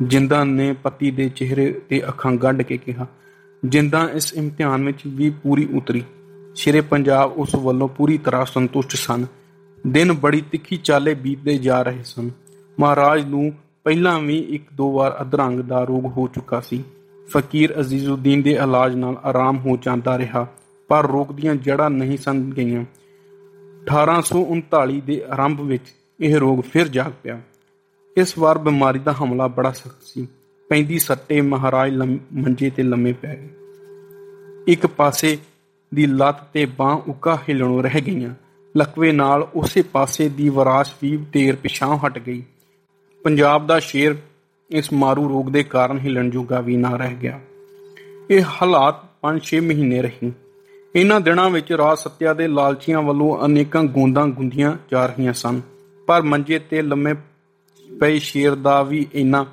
[0.02, 3.08] ਜਿੰਦਾ ਨੇ ਪਤੀ ਦੇ ਚਿਹਰੇ ਤੇ ਅੱਖਾਂ ਗੱਡ ਕੇ ਕਿਹਾ
[3.66, 6.04] ਜਿੰਦਾ ਇਸ ਇਮਤਿਹਾਨ ਵਿੱਚ ਵੀ ਪੂਰੀ ਉਤਰੀ।
[6.56, 9.26] ਸ਼ੇਰੇ ਪੰਜਾਬ ਉਸ ਵੱਲੋਂ ਪੂਰੀ ਤਰ੍ਹਾਂ ਸੰਤੁਸ਼ਟ ਸਨ।
[9.88, 12.32] ਦਿਨ ਬੜੀ ਤਿੱਖੀ ਚਾਲੇ ਬੀਤਦੇ ਜਾ ਰਹੇ ਸਨ।
[12.80, 13.54] ਮਹਾਰਾਜ ਨੂੰ
[13.84, 16.84] ਪਹਿਲਾਂ ਵੀ ਇੱਕ ਦੋ ਵਾਰ ਅਧਰੰਗ ਦਾ ਰੋਗ ਹੋ ਚੁੱਕਾ ਸੀ।
[17.28, 20.48] ਫਕੀਰ ਅਜ਼ੀਜ਼ਉਦੀਨ ਦੇ ਇਲਾਜ ਨਾਲ ਆਰਾਮ ਹੋ ਜਾਂਦਾ ਰਿਹਾ,
[20.88, 22.86] ਪਰ ਰੋਗ ਦੀਆਂ ਜੜਾਂ ਨਹੀਂ ਸਨ ਗਈਆਂ।
[23.86, 25.84] 1839 ਦੇ ਆਰੰਭ ਵਿੱਚ
[26.20, 27.42] ਇਹ ਰੋਗ ਫਿਰ ਜਾਗ ਪਿਆ।
[28.18, 30.28] ਇਸ ਵਾਰ ਬਿਮਾਰੀ ਦਾ ਹਮਲਾ ਬੜਾ ਸਖਤ ਸੀ।
[30.70, 31.96] ਪੈਂਦੀ ਸੱਟੇ ਮਹਾਰਾਜ
[32.34, 33.50] ਮੰਜੇ ਤੇ ਲੰਮੇ ਪੈ ਗਏ।
[34.68, 35.38] ਇੱਕ ਪਾਸੇ
[35.94, 38.34] ਦੀ ਲੱਤ ਤੇ ਬਾਹ ਉੱਕਾ ਹਿਲਣੋਂ ਰਹਿ ਗਈਆਂ।
[38.78, 42.44] ਲਕਵੇ ਨਾਲ ਉਸੇ ਪਾਸੇ ਦੀ ਵਰਾਸ਼ ਵੀ ਢੇਰ ਪਿਛਾਂ ਹਟ ਗਈ।
[43.24, 44.16] ਪੰਜਾਬ ਦਾ ਸ਼ੇਰ
[44.70, 47.40] ਇਸ ਮਾਰੂ ਰੋਗ ਦੇ ਕਾਰਨ ਹਿਲਣ ਜੋਗਾ ਵੀ ਨਾ ਰਹਿ ਗਿਆ।
[48.30, 50.32] ਇਹ ਹਾਲਾਤ 5-6 ਮਹੀਨੇ ਰਹੀ।
[50.96, 55.62] ਇਹਨਾਂ ਦਿਨਾਂ ਵਿੱਚ ਰਾਜ ਸੱਤਿਆ ਦੇ ਲਾਲਚੀਆਂ ਵੱਲੋਂ ਅਨੇਕਾਂ ਗੋਂਦਾਂ ਗੁੰਦੀਆਂ ਜਾ ਰਹੀਆਂ ਸਨ।
[56.08, 57.14] ਪਰ ਮੰਜੇ ਤੇ ਲੰਮੇ
[58.00, 59.46] ਪਏ ਸ਼ੇਰ ਦਾ ਵੀ ਇੰਨਾ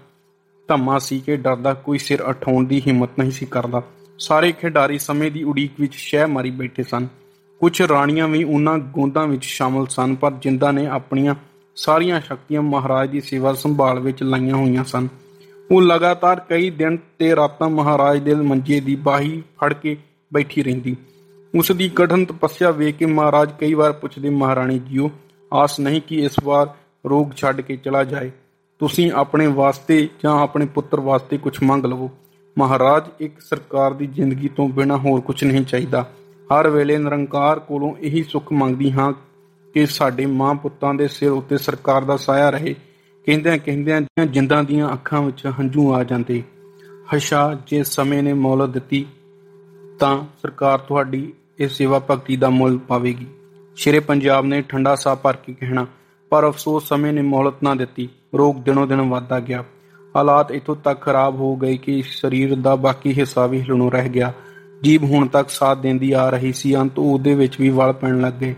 [0.68, 3.82] ਧੰਮਾ ਸੀ ਕਿ ਡਰਦਾ ਕੋਈ ਸਿਰ ਉਠਾਉਣ ਦੀ ਹਿੰਮਤ ਨਹੀਂ ਸੀ ਕਰਦਾ।
[4.18, 7.08] ਸਾਰੇ ਖਿਡਾਰੀ ਸਮੇਂ ਦੀ ਉਡੀਕ ਵਿੱਚ ਸ਼ਹਿ ਮਾਰੀ ਬੈਠੇ ਸਨ।
[7.60, 11.34] ਕੁਝ ਰਾਣੀਆਂ ਵੀ ਉਹਨਾਂ ਗੋਂਦਾਂ ਵਿੱਚ ਸ਼ਾਮਲ ਸਨ, ਪਰ ਜਿੰਦਾ ਨੇ ਆਪਣੀਆਂ
[11.76, 15.08] ਸਾਰੀਆਂ ਸ਼ਕਤੀਆਂ ਮਹਾਰਾਜ ਦੀ ਸੇਵਾ ਸੰਭਾਲ ਵਿੱਚ ਲਾਈਆਂ ਹੋਈਆਂ ਸਨ।
[15.70, 19.96] ਉਹ ਲਗਾਤਾਰ ਕਈ ਦਿਨ ਤੇ ਰਾਤਾਂ ਮਹਾਰਾਜ ਦੇ ਮੰਜੇ ਦੀ ਬਾਹੀ ਫੜ ਕੇ
[20.34, 20.96] ਬੈਠੀ ਰਹਿੰਦੀ।
[21.54, 25.10] ਉਸ ਦੀ ਕਠਨ ਤਪੱਸਿਆ ਵੇਖ ਕੇ ਮਹਾਰਾਜ ਕਈ ਵਾਰ ਪੁੱਛਦੇ, ਮਹਾਰਾਣੀ ਜੀਓ,
[25.52, 26.74] ਆਸ ਨਹੀਂ ਕਿ ਇਸ ਵਾਰ
[27.10, 28.30] ਰੋਗ ਛੱਡ ਕੇ ਚਲਾ ਜਾਏ।
[28.78, 32.10] ਤੁਸੀਂ ਆਪਣੇ ਵਾਸਤੇ ਜਾਂ ਆਪਣੇ ਪੁੱਤਰ ਵਾਸਤੇ ਕੁਝ ਮੰਗ ਲਵੋ।
[32.58, 36.02] ਮਹਾਰਾਜ, ਇੱਕ ਸਰਕਾਰ ਦੀ ਜ਼ਿੰਦਗੀ ਤੋਂ ਬਿਨਾ ਹੋਰ ਕੁਝ ਨਹੀਂ ਚਾਹੀਦਾ।
[36.52, 39.12] ਹਰ ਵੇਲੇ ਨਿਰੰਕਾਰ ਕੋਲੋਂ ਇਹੀ ਸੁੱਖ ਮੰਗਦੀ ਹਾਂ
[39.74, 42.74] ਕਿ ਸਾਡੇ ਮਾਂ ਪੁੱਤਾਂ ਦੇ ਸਿਰ ਉੱਤੇ ਸਰਕਾਰ ਦਾ ਸਾਇਆ ਰਹੇ।
[43.26, 46.42] ਕਹਿੰਦਿਆਂ ਕਹਿੰਦਿਆਂ ਜਿੰਦਾਂ ਦੀਆਂ ਅੱਖਾਂ ਵਿੱਚ ਹੰਝੂ ਆ ਜਾਂਦੇ।
[47.16, 49.06] ਹਸ਼ਾ, ਜੇ ਸਮੇਂ ਨੇ ਮੌਲਤ ਦਿੱਤੀ,
[49.98, 53.26] ਤਾਂ ਸਰਕਾਰ ਤੁਹਾਡੀ ਇਹ ਸੇਵਾ ਭਗਤੀ ਦਾ ਮੁੱਲ ਪਾਵੇਗੀ।
[53.76, 55.86] ਸ਼ੇਰੇ ਪੰਜਾਬ ਨੇ ਠੰਡਾ ਸਾਹ ਭਰ ਕੇ ਕਹਿਣਾ
[56.30, 59.64] ਪਰ ਅਫਸੋਸ ਸਮੇਂ ਨੇ ਮੌਲਤ ਨਾ ਦਿੱਤੀ। ਰੋਗ ਦਿਨੋਂ ਦਿਨ ਵੱਧਦਾ ਗਿਆ।
[60.16, 64.32] ਹਾਲਾਤ ਇਥੋਂ ਤੱਕ ਖਰਾਬ ਹੋ ਗਏ ਕਿ ਸਰੀਰ ਦਾ ਬਾਕੀ ਹਿੱਸਾ ਵੀ ਹਿਲਣੋਂ ਰਹਿ ਗਿਆ।
[64.82, 68.32] ਜੀਬ ਹੁਣ ਤੱਕ ਸਾਥ ਦਿੰਦੀ ਆ ਰਹੀ ਸੀ, ਅੰਤ ਉਹਦੇ ਵਿੱਚ ਵੀ ਵਲ ਪੈਣ ਲੱਗ
[68.32, 68.54] ਗਏ।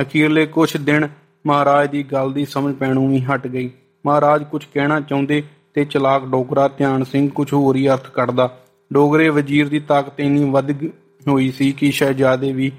[0.00, 1.08] ਅਖੀਰਲੇ ਕੁਝ ਦਿਨ
[1.46, 3.70] ਮਹਾਰਾਜ ਦੀ ਗੱਲ ਦੀ ਸਮਝ ਪੈਣੋਂ ਵੀ ਹਟ ਗਈ।
[4.06, 5.42] ਮਹਾਰਾਜ ਕੁਝ ਕਹਿਣਾ ਚਾਹੁੰਦੇ
[5.74, 8.58] ਤੇ ਚਲਾਕ ਡੋਗਰਾ ਧਿਆਨ ਸਿੰਘ ਕੁਝ ਹੋਰ ਹੀ ਅਰਥ ਕੱਢਦਾ।
[8.92, 10.82] ਡੋਗਰੇ ਵਜ਼ੀਰ ਦੀ ਤਾਕਤ ਇੰਨੀ ਵੱਧ
[11.28, 12.72] ਹੋਈ ਸੀ ਕਿ ਸ਼ਹਿਜ਼ਾਦੇ ਵੀ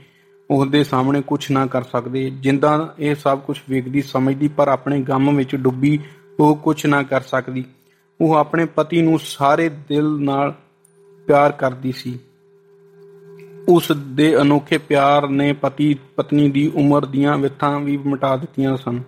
[0.51, 5.35] ਉਹਦੇ ਸਾਹਮਣੇ ਕੁਝ ਨਾ ਕਰ ਸਕਦੇ। ਜਿੰਦਾ ਇਹ ਸਭ ਕੁਝ ਵੇਖਦੀ, ਸਮਝਦੀ, ਪਰ ਆਪਣੇ ਗਮ
[5.35, 5.99] ਵਿੱਚ ਡੁੱਬੀ
[6.39, 7.65] ਉਹ ਕੁਝ ਨਾ ਕਰ ਸਕਦੀ।
[8.21, 10.53] ਉਹ ਆਪਣੇ ਪਤੀ ਨੂੰ ਸਾਰੇ ਦਿਲ ਨਾਲ
[11.27, 12.19] ਪਿਆਰ ਕਰਦੀ ਸੀ।
[13.69, 19.03] ਉਸ ਦੇ ਅਨੋਖੇ ਪਿਆਰ ਨੇ ਪਤੀ, ਪਤਨੀ ਦੀ ਉਮਰ ਦੀਆਂ ਵਿਥਾਂ ਵੀ ਮਿਟਾ ਦਿੱਤੀਆਂ ਸਨ।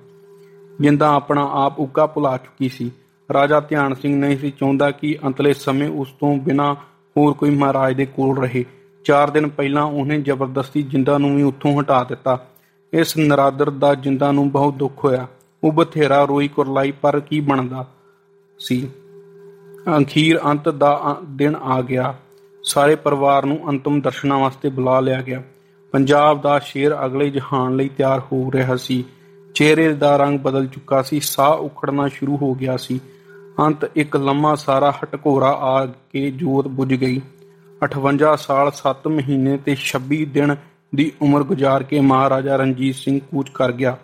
[0.81, 2.91] ਜਿੰਦਾ ਆਪਣਾ ਆਪ ਉੱਕਾ ਭੁਲਾ ਚੁੱਕੀ ਸੀ।
[3.33, 6.73] ਰਾਜਾ ਧਿਆਨ ਸਿੰਘ ਨਹੀਂ ਸੀ ਚਾਹੁੰਦਾ ਕਿ ਅੰਤਲੇ ਸਮੇਂ ਉਸ ਤੋਂ ਬਿਨਾ
[7.17, 8.65] ਹੋਰ ਕੋਈ ਮਹਾਰਾਜ ਦੇ ਕੋਲ ਰਹੇ।
[9.03, 12.47] ਚਾਰ ਦਿਨ ਪਹਿਲਾਂ ਉਹਨੇ ਜ਼ਬਰਦਸਤੀ ਜਿੰਦਾ ਨੂੰ ਵੀ ਉੱਥੋਂ ਹਟਾ ਦਿੱਤਾ।
[12.93, 15.27] ਇਸ ਨਰਾਦਰ ਦਾ ਜਿੰਦਾ ਨੂੰ ਬਹੁਤ ਦੁੱਖ ਹੋਇਆ।
[15.63, 17.87] ਉਹ ਬਥੇਰਾ ਰੋਈ ਕੁਰਲਾਈ, ਪਰ ਕੀ ਬਣਦਾ
[18.59, 18.89] ਸੀ?
[20.01, 22.15] ਅਖੀਰ ਅੰਤ ਦਾ ਦਿਨ ਆ ਗਿਆ।
[22.63, 25.43] ਸਾਰੇ ਪਰਿਵਾਰ ਨੂੰ ਅੰਤਮ ਦਰਸ਼ਨਾਂ ਵਾਸਤੇ ਬੁਲਾ ਲਿਆ ਗਿਆ।
[25.91, 29.05] ਪੰਜਾਬ ਦਾ ਸ਼ੇਰ ਅਗਲੇ ਜਹਾਨ ਲਈ ਤਿਆਰ ਹੋ ਰਿਹਾ ਸੀ।
[29.55, 32.99] ਚਿਹਰੇ ਦਾ ਰੰਗ ਬਦਲ ਚੁੱਕਾ ਸੀ। ਸਾਹ ਉਖੜਨਾ ਸ਼ੁਰੂ ਹੋ ਗਿਆ ਸੀ।
[33.59, 37.21] ਅੰਤ ਇੱਕ ਲੰਮਾ ਸਾਰਾ ਹਟਕੋਰਾ ਆ ਕੇ ਜੋਤ ਬੁਝ ਗਈ।
[37.85, 40.55] 58 ਸਾਲ 7 ਮਹੀਨੇ ਤੇ 26 ਦਿਨ
[40.95, 43.97] ਦੀ ਉਮਰ ਗੁਜ਼ਾਰ ਕੇ ਮਹਾਰਾਜਾ ਰਣਜੀਤ ਸਿੰਘ ਕੂਚ ਕਰ ਗਿਆ।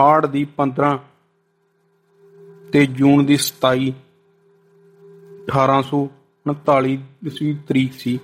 [0.00, 0.98] ਹਾੜ ਦੀ 15
[2.72, 3.92] ਤੇ ਜੂਨ ਦੀ 27
[5.46, 8.18] 1839 ਈਸਵੀ ਤਰੀਕ ਸੀ।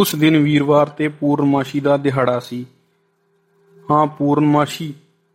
[0.00, 2.66] ਉਸ ਦਿਨ ਵੀਰਵਾਰ ਤੇ ਪੂਰਨਮਾਸ਼ੀ ਦਾ ਦਿਹਾੜਾ ਸੀ।
[3.90, 4.94] ਹਾਂ, ਪੂਰਨਮਾਸ਼ੀ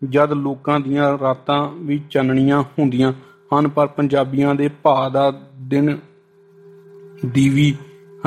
[0.10, 3.14] ਜਦ ਲੋਕਾਂ ਦੀਆਂ ਰਾਤਾਂ ਵੀ ਚੰਨਣੀਆਂ ਹੁੰਦੀਆਂ
[3.54, 6.00] ਹਨ, ਪਰ ਪੰਜਾਬੀਆਂ ਦੇ ਭਾ ਦਾ ਦਿਨ
[7.26, 7.76] ਦੀਵੀ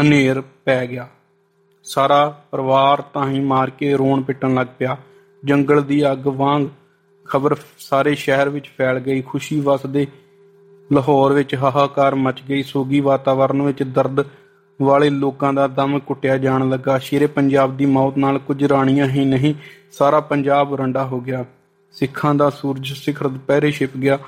[0.00, 1.08] ਹਨੇਰ ਪੈ ਗਿਆ।
[1.84, 4.96] ਸਾਰਾ ਪਰਿਵਾਰ ਤਾਂ ਹੀ ਮਾਰ ਕੇ ਰੋਣ ਪਿੱਟਣ ਲੱਗ ਪਿਆ।
[5.44, 6.66] ਜੰਗਲ ਦੀ ਅੱਗ ਵਾਂਗ
[7.24, 10.06] ਖਬਰ ਸਾਰੇ ਸ਼ਹਿਰ ਵਿੱਚ ਫੈਲ ਗਈ। ਖੁਸ਼ੀ ਵਸਦੇ
[10.92, 14.26] ਲਾਹੌਰ ਵਿੱਚ ਹਾਹਾਕਾਰ ਮਚ ਗਈ। ਸੋਗੀ ਵਾਤਾਵਰਣ ਵਿੱਚ ਦਰਦ
[14.82, 19.24] ਵਾਲੇ ਲੋਕਾਂ ਦਾ ਦਮ ਕੁੱਟਿਆ ਜਾਣ ਲੱਗਾ। ਸ਼ੇਰੇ ਪੰਜਾਬ ਦੀ ਮੌਤ ਨਾਲ ਕੁਝ ਰਾਣੀਆਂ ਹੀ
[19.24, 19.54] ਨਹੀਂ,
[19.92, 21.44] ਸਾਰਾ ਪੰਜਾਬ ਰੰਡਾ ਹੋ ਗਿਆ।
[21.92, 24.18] ਸਿੱਖਾਂ ਦਾ ਸੂਰਜ ਸਿਖਰ ਦੁਪਹਿਰੇ ਛਿਪ ਗਿਆ।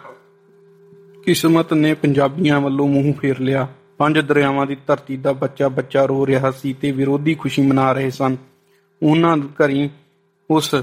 [1.25, 3.69] ਕਿਸਮਤ ਨੇ ਪੰਜਾਬੀਆਂ ਵੱਲੋਂ ਮੂੰਹ ਫੇਰ ਲਿਆ।
[4.03, 8.11] ਪੰਜ ਦਰਿਆਵਾਂ ਦੀ ਧਰਤੀ ਦਾ ਬੱਚਾ ਬੱਚਾ ਰੋ ਰਿਹਾ ਸੀ ਤੇ ਵਿਰੋਧੀ ਖੁਸ਼ੀ ਮਨਾ ਰਹੇ
[8.11, 8.37] ਸਨ।
[9.03, 9.91] ਉਹਨਾਂ ਘਰੀ
[10.51, 10.75] ਉਸ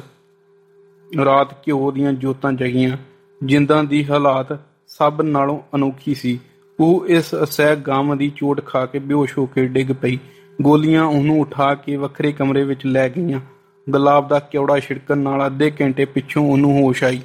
[1.25, 2.97] ਰਾਤ ਘਿਓ ਦੀਆਂ ਜੋਤਾਂ ਜਗੀਆਂ।
[3.43, 6.39] ਜਿੰਦਾਂ ਦੀ ਹਾਲਾਤ ਸਭ ਨਾਲੋਂ ਅਨੋਖੀ ਸੀ।
[6.79, 10.17] ਉਹ ਇਸ ਅਸਹਿ ਗਮ ਦੀ ਚੋਟ ਖਾ ਕੇ ਬੇਹੋਸ਼ ਹੋ ਕੇ ਡਿੱਗ ਪਈ।
[10.61, 13.39] ਗੋਲੀਆਂ ਉਹਨੂੰ ਉਠਾ ਕੇ ਵੱਖਰੇ ਕਮਰੇ ਵਿੱਚ ਲੈ ਗਈਆਂ।
[13.89, 17.21] ਗੁਲਾਬ ਦਾ ਕਿਉੜਾ ਛਿੜਕਣ ਨਾਲ ਅੱਧੇ ਘੰਟੇ ਪਿੱਛੋਂ ਉਹਨੂੰ ਹੋਸ਼ ਆਈ।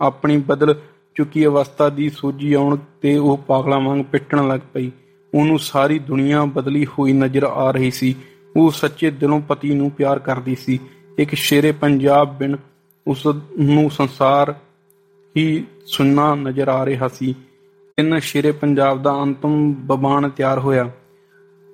[0.00, 0.74] ਆਪਣੀ ਬਦਲ
[1.14, 4.90] ਚੁੱਕੀ ਅਵਸਥਾ ਦੀ ਸੋਝੀ ਆਉਣ ਤੇ ਉਹ ਪਾਗਲਾਂ ਵਾਂਗ ਪਿੱਟਣ ਲੱਗ ਪਈ।
[5.34, 8.14] ਉਹਨੂੰ ਸਾਰੀ ਦੁਨੀਆ ਬਦਲੀ ਹੋਈ ਨਜ਼ਰ ਆ ਰਹੀ ਸੀ।
[8.56, 10.78] ਉਹ ਸੱਚੇ ਦਿਲੋਂ ਪਤੀ ਨੂੰ ਪਿਆਰ ਕਰਦੀ ਸੀ।
[11.18, 12.56] ਇੱਕ ਸ਼ੇਰੇ ਪੰਜਾਬ ਬਿਨ
[13.06, 13.26] ਉਸ
[13.60, 14.54] ਨੂੰ ਸੰਸਾਰ
[15.36, 17.34] ਹੀ ਸੁਣਨਾ ਨਜ਼ਰ ਆ ਰਿਹਾ ਸੀ।
[17.98, 20.90] ਇਨ ਸ਼ੇਰੇ ਪੰਜਾਬ ਦਾ ਅੰਤਮ ਬਬਾਨ ਤਿਆਰ ਹੋਇਆ।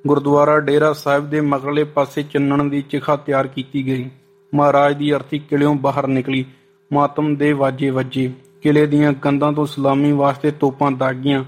[0.06, 4.10] ਗੁਰਦੁਆਰਾ ਡੇਰਾ ਸਾਹਿਬ ਦੇ ਮਗਰਲੇ ਪਾਸੇ ਚੰਨਣ ਦੀ ਚਿਖਾ ਤਿਆਰ ਕੀਤੀ ਗਈ।
[4.54, 6.44] ਮਹਾਰਾਜ ਦੀ ਅਰਥੀ ਕਿਲਿਓਂ ਬਾਹਰ ਨਿਕਲੀ।
[6.92, 11.44] ਮਾਤਮ ਦੇ ਵਾਜੇ ਵੱਜੇ। ਕਿਲੇ ਦੀਆਂ ਕੰਧਾਂ ਤੋਂ ਸਲਾਮੀ ਵਾਸਤੇ ਤੋਪਾਂ ਦਾਗੀਆਂ।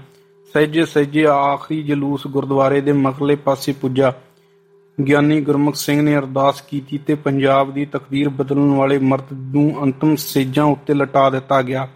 [0.53, 4.13] ਸਹਿਜੇ ਸਹਿਜੇ ਆਖਰੀ ਜਲੂਸ ਗੁਰਦੁਆਰੇ ਦੇ ਮਗਰਲੇ ਪਾਸੇ ਪੁੱਜਾ।
[4.97, 10.15] ਗਿਆਨੀ ਗੁਰਮੁਖ ਸਿੰਘ ਨੇ ਅਰਦਾਸ ਕੀਤੀ ਤੇ ਪੰਜਾਬ ਦੀ ਤਕਦੀਰ ਬਦਲਣ ਵਾਲੇ ਮਰਦ ਨੂੰ ਅੰਤਮ
[10.15, 11.87] ਸੇਜਾਂ ਉੱਤੇ ਲਟਾ ਦਿੱਤਾ ਗਿਆ।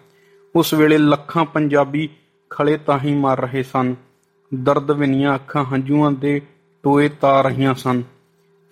[0.55, 2.09] ਉਸ ਵੇਲੇ ਲੱਖਾਂ ਪੰਜਾਬੀ
[2.49, 3.95] ਖਲੇ ਤਾਂ ਹੀ ਮਰ ਰਹੇ ਸਨ।
[4.51, 6.41] ਦਰਦ ਵਿਨੀਆਂ ਅੱਖਾਂ ਹੰਝੂਆਂ ਦੇ
[6.83, 8.03] ਟੋਏ ਤਾ ਰਹੀਆਂ ਸਨ।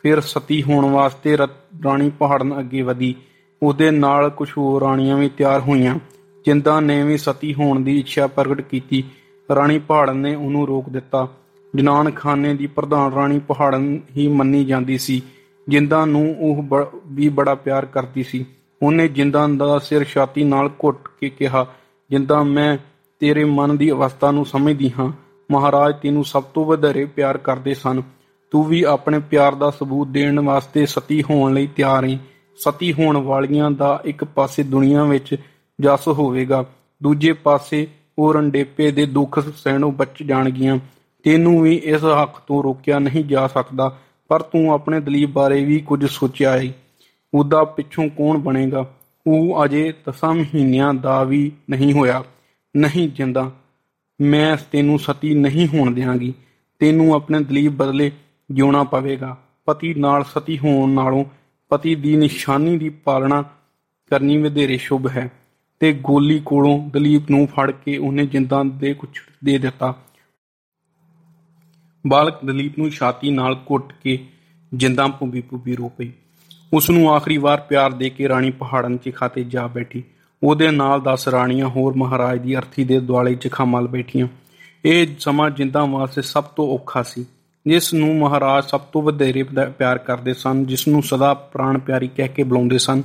[0.02, 3.16] ਫਿਰ ਸਤੀ ਹੋਣ ਵਾਸਤੇ ਰਾਣੀ ਪਹਾੜਨ ਅੱਗੇ ਵਧੀ।
[3.64, 5.96] ਉਹਦੇ ਨਾਲ ਕੁਝ ਹੋਰ ਰਾਣੀਆਂ ਵੀ ਤਿਆਰ ਹੋਈਆਂ
[6.46, 9.04] ਜਿੰਦਾ ਨੇ ਵੀ ਸਤੀ ਹੋਣ ਦੀ ਇੱਛਾ ਪ੍ਰਗਟ ਕੀਤੀ।
[9.50, 11.28] ਰਾਣੀ ਪਹਾੜਨ ਨੇ ਉਹਨੂੰ ਰੋਕ ਦਿੱਤਾ।
[11.74, 15.22] ਜਨਾਨ ਖਾਨੇ ਦੀ ਪ੍ਰਧਾਨ ਰਾਣੀ ਪਹਾੜਨ ਹੀ ਮੰਨੀ ਜਾਂਦੀ ਸੀ,
[15.68, 16.64] ਜਿੰਦਾ ਨੂੰ ਉਹ
[17.08, 18.46] ਵੀ ਬੜਾ ਪਿਆਰ ਕਰਦੀ ਸੀ।
[18.82, 21.66] ਉਹਨੇ ਜਿੰਦਾ ਦਾ ਸਿਰ ਛਾਤੀ ਨਾਲ ਘੁੱਟ ਕੇ ਕਿਹਾ,
[22.10, 22.78] ਜਿੰਦਾ ਮੈਂ
[23.22, 25.12] ਤੇਰੇ ਮਨ ਦੀ ਅਵਸਥਾ ਨੂੰ ਸਮਝਦੀ ਹਾਂ,
[25.52, 28.02] ਮਹਾਰਾਜ ਤੈਨੂੰ ਸਭ ਤੋਂ ਵਧੇਰੇ ਪਿਆਰ ਕਰਦੇ ਸਨ।
[28.52, 32.18] ਤੂੰ ਵੀ ਆਪਣੇ ਪਿਆਰ ਦਾ ਸਬੂਤ ਦੇਣ ਵਾਸਤੇ ਸਤੀ ਹੋਣ ਲਈ ਤਿਆਰ ਹੈ
[32.58, 35.36] ਸਤੀ ਹੋਣ ਵਾਲੀਆਂ ਦਾ ਇੱਕ ਪਾਸੇ ਦੁਨੀਆ ਵਿੱਚ
[35.80, 36.66] ਜਸ ਹੋਵੇਗਾ,
[37.04, 37.88] ਦੂਜੇ ਪਾਸੇ
[38.20, 40.78] ਉਹ ਰੰਡੇਪੇ ਦੇ ਦੁੱਖ ਸਹਿਣੋਂ ਬਚ ਜਾਣਗੀਆਂ।
[41.24, 45.80] ਤੈਨੂੰ ਵੀ ਇਸ ਹੱਕ ਤੋਂ ਰੋਕਿਆ ਨਹੀਂ ਜਾ ਸਕਦਾ, ਪਰ ਤੂੰ ਆਪਣੇ ਦਲੀਪ ਬਾਰੇ ਵੀ
[45.80, 46.74] ਕੁਝ ਸੋਚਿਆ ਹੈ
[47.34, 48.86] ਉਹਦਾ ਪਿੱਛੋਂ ਕੌਣ ਬਣੇਗਾ?
[49.28, 52.24] ਉਹ ਅਜੇ 10 ਮਹੀਨਿਆਂ ਦਾ ਵੀ ਨਹੀਂ ਹੋਇਆ,
[52.78, 53.52] ਨਹੀਂ ਜਿੰਦਾ।
[54.22, 56.34] ਮੈਂ ਤੈਨੂੰ ਸਤੀ ਨਹੀਂ ਹੋਣ ਦਿਆਂਗੀ।
[56.80, 58.12] ਤੈਨੂੰ ਆਪਣੇ ਦਲੀਪ ਬਦਲੇ
[58.52, 61.24] ਜਿਉਣਾ ਪਵੇਗਾ। ਪਤੀ ਨਾਲ ਸਤੀ ਹੋਣ ਨਾਲੋਂ
[61.70, 63.42] ਪਤੀ ਦੀ ਨਿਸ਼ਾਨੀ ਦੀ ਪਾਲਣਾ
[64.12, 65.32] ਕਰਨੀ ਵਧੇਰੇ ਸ਼ੁਭ ਹੈ।
[65.80, 69.94] ਤੇ ਗੋਲੀ ਕੋਲੋਂ ਦਲੀਪ ਨੂੰ ਫੜ ਕੇ ਉਹਨੇ ਜਿੰਦਾਂ ਦੇ ਕੁਛ ਦੇ ਦਿੱਤਾ।
[72.08, 74.26] ਬਾਲਕ ਦਲੀਪ ਨੂੰ ਛਾਤੀ ਨਾਲ ਘੁੱਟ ਕੇ
[74.74, 76.12] ਜਿੰਦਾਂ ਪੁੰਬੀ ਪੁੰਬੀ ਰੋ ਪਈ।
[76.74, 80.04] ਉਸ ਨੂੰ ਆਖਰੀ ਵਾਰ ਪਿਆਰ ਦੇ ਕੇ ਰਾਣੀ ਪਹਾੜਨ 'ਚ ਖਾਤੇ ਜਾ ਬੈਠੀ।
[80.44, 84.28] ਉਹਦੇ ਨਾਲ 10 ਰਾਣੀਆਂ ਹੋਰ ਮਹਾਰਾਜ ਦੀ ਅਰਥੀ ਦੇ ਦੁਆਲੇ 'ਚ ਖਾਮਲ ਬੈਠੀਆਂ।
[84.86, 87.26] ਇਹ ਸਮਾਂ ਜਿੰਦਾਂ ਵਾਸਤੇ ਸਭ ਤੋਂ ਔਖਾ ਸੀ।
[87.68, 92.28] ਜਿਸ ਨੂੰ ਮਹਾਰਾਜ ਸਭ ਤੋਂ ਵਧੇਰੇ ਪਿਆਰ ਕਰਦੇ ਸਨ, ਜਿਸ ਨੂੰ ਸਦਾ ਪ੍ਰਾਣ ਪਿਆਰੀ ਕਹਿ
[92.28, 93.04] ਕੇ ਬੁਲਾਉਂਦੇ ਸਨ।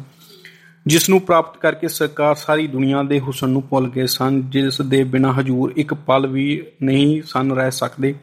[0.86, 5.04] ਜਿਸ ਨੂੰ ਪ੍ਰਾਪਤ ਕਰਕੇ ਸਰਕਾਰ ਸਾਰੀ ਦੁਨੀਆ ਦੇ ਹੁਸਨ ਨੂੰ ਭੁੱਲ ਗਏ ਸਨ, ਜਿਸ ਦੇ
[5.04, 8.14] ਬਿਨਾ ਹਜੂਰ ਇੱਕ ਪਲ ਵੀ ਨਹੀਂ ਸਨ ਰਹਿ ਸਕਦੇ।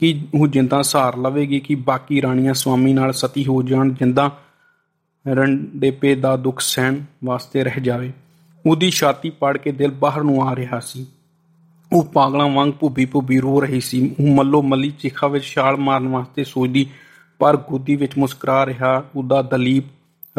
[0.00, 4.38] ਕਿ ਉਹ ਜਿੰਦਾ ਸਹਾਰ ਲਵੇਗੀ ਕਿ ਬਾਕੀ ਰਾਣੀਆਂ ਸਵਾਮੀ ਨਾਲ ਸਤੀ ਹੋ ਜਾਣ, ਜਿੰਦਾ
[5.28, 8.12] ਰੰਡੇਪੇ ਦਾ ਦੁੱਖ ਸਹਿਣ ਵਾਸਤੇ ਰਹਿ ਜਾਵੇ।
[8.66, 11.06] ਉਹਦੀ ਛਾਤੀ ਪੜ ਕੇ ਦਿਲ ਬਾਹਰ ਨੂੰ ਆ ਰਿਹਾ ਸੀ।
[11.92, 16.08] ਉਹ ਪਾਗਲਾਂ ਵਾਂਗ ਭੁੱਬੀ ਭੁੱਬੀ ਰੋ ਰਹੀ ਸੀ। ਉਹ ਮੱਲੋ ਮੱਲੀ ਚਿਖਾ ਵਿੱਚ ਛਾਲ ਮਾਰਨ
[16.08, 16.86] ਵਾਸਤੇ ਸੋਚਦੀ,
[17.38, 19.84] ਪਰ ਗੋਦੀ ਵਿੱਚ ਮੁਸਕਰਾ ਰਿਹਾ, ਉਹਦਾ ਦਲੀਪ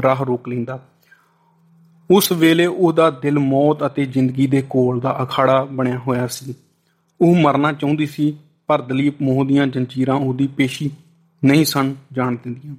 [0.03, 0.87] ਰਾਹ ਰੋਕ ਲੈਂਦਾ।
[2.11, 6.53] ਉਸ ਵੇਲੇ ਉਹਦਾ ਦਿਲ ਮੌਤ ਅਤੇ ਜ਼ਿੰਦਗੀ ਦੇ ਕੋਲ ਦਾ ਅਖਾੜਾ ਬਣਿਆ ਹੋਇਆ ਸੀ।
[7.21, 8.37] ਉਹ ਮਰਨਾ ਚਾਹੁੰਦੀ ਸੀ,
[8.67, 10.91] ਪਰ ਦਲੀਪ ਮੋਹ ਦੀਆਂ ਜੰਜੀਰਾਂ ਉਹਦੀ ਪੇਸ਼ੀ
[11.45, 12.75] ਨਹੀਂ ਸਨ ਜਾਣ ਦਿੰਦੀਆਂ।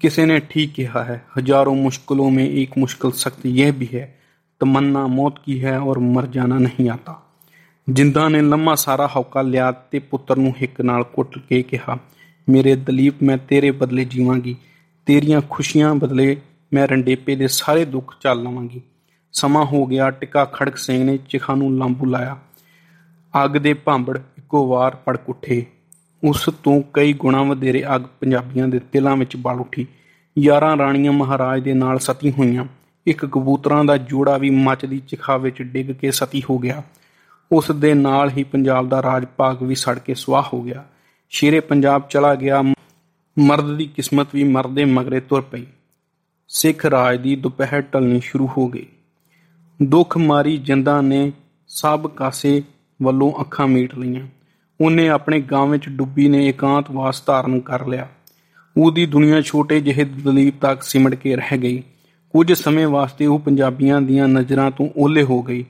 [0.00, 4.14] ਕਿਸੇ ਨੇ ਠੀਕ ਕਿਹਾ ਹੈ, ਹਜ਼ਾਰੋਂ ਮੁਸ਼ਕਲੋਂ ਮੇਂ ਇੱਕ ਮੁਸ਼ਕਲ ਸਖਤ ਇਹ ਵੀ ਹੈ,
[4.60, 7.22] ਤਮੰਨਾ ਮੌਤ ਕੀ ਹੈ ਔਰ ਮਰ ਜਾਣਾ ਨਹੀਂ ਆਤਾ।
[7.88, 11.98] ਜਿੰਦਾ ਨੇ ਲੰਮਾ ਸਾਰਾ ਹੌਕਾ ਲਿਆ ਤੇ ਪੁੱਤਰ ਨੂੰ ਹਿੱਕ ਨਾਲ ਕੁੱਟ ਕੇ ਕਿਹਾ,
[12.48, 14.56] ਮੇਰੇ ਦਲੀਪ, ਮੈਂ ਤੇਰੇ ਬਦਲੇ ਜੀਵਾਂਗੀ,
[15.06, 16.36] ਤੇਰੀਆਂ ਖੁਸ਼ੀਆਂ ਬਦਲੇ
[16.72, 18.80] ਮੈਂ ਰੰਡੇਪੇ ਦੇ ਸਾਰੇ ਦੁੱਖ ਝੱਲ ਲਵਾਂਗੀ।
[19.32, 22.38] ਸਮਾਂ ਹੋ ਗਿਆ, ਟਿਕਾ ਖੜਕ ਸਿੰਘ ਨੇ ਚਿਖਾ ਨੂੰ ਲਾਂਬੂ ਲਾਇਆ।
[23.44, 25.66] ਅੱਗ ਦੇ ਭਾਂਬੜ ਇੱਕੋ ਵਾਰ ਪੜਕ ਉੱਠੇ।
[26.24, 29.86] ਉਸ ਤੋਂ ਕਈ ਗੁਣਾ ਵਧੇਰੇ ਅੱਗ ਪੰਜਾਬੀਆਂ ਦੇ ਦਿਲਾਂ ਵਿੱਚ ਬਲ ਉੱਠੀ।
[30.38, 32.64] 11 ਰਾਣੀਆਂ ਮਹਾਰਾਜ ਦੇ ਨਾਲ ਸਤੀ ਹੋਈਆਂ।
[33.06, 36.82] ਇੱਕ ਕਬੂਤਰਾਂ ਦਾ ਜੋੜਾ ਵੀ ਮੱਚਦੀ ਚਿਖਾ ਵਿੱਚ ਡਿੱਗ ਕੇ ਸਤੀ ਹੋ ਗਿਆ।
[37.52, 40.84] ਉਸ ਦੇ ਨਾਲ ਹੀ ਪੰਜਾਬ ਦਾ ਰਾਜ ਭਾਗ ਵੀ ਸੜ ਕੇ ਸੁਆਹ ਹੋ ਗਿਆ।
[41.30, 42.62] ਸ਼ੇਰੇ ਪੰਜਾਬ ਚਲਾ ਗਿਆ।
[43.38, 45.66] ਮਰਦ ਦੀ ਕਿਸਮਤ ਵੀ ਮਰਦੇ ਮਗਰੇ ਤੁਰ ਪਈ।
[46.52, 48.86] ਸਿੱਖ ਰਾਜ ਦੀ ਦੁਪਹਿਰ ਢਲਣੀ ਸ਼ੁਰੂ ਹੋ ਗਈ।
[49.82, 51.32] ਦੁੱਖ ਮਾਰੀ ਜਿੰਦਾ ਨੇ
[51.68, 52.62] ਸਭ ਕਾਸੇ
[53.02, 54.26] ਵੱਲੋਂ ਅੱਖਾਂ ਮੀਟ ਲਈਆਂ।
[54.80, 58.08] ਉਹਨੇ ਆਪਣੇ ਗਾਂ ਵਿੱਚ ਡੁੱਬੀ ਨੇ ਇਕਾਂਤ ਵਾਸ ਧਾਰਨ ਕਰ ਲਿਆ।
[58.76, 61.82] ਉਹਦੀ ਦੁਨੀਆ ਛੋਟੇ ਜਿਹੇ ਦਲੀਪ ਤੱਕ ਸਿਮਟ ਕੇ ਰਹਿ ਗਈ।
[62.32, 65.64] ਕੁਝ ਸਮੇਂ ਵਾਸਤੇ ਉਹ ਪੰਜਾਬੀਆਂ ਦੀਆਂ ਨਜ਼ਰਾਂ ਤੋਂ ਓਲੇ ਹੋ ਗਈ।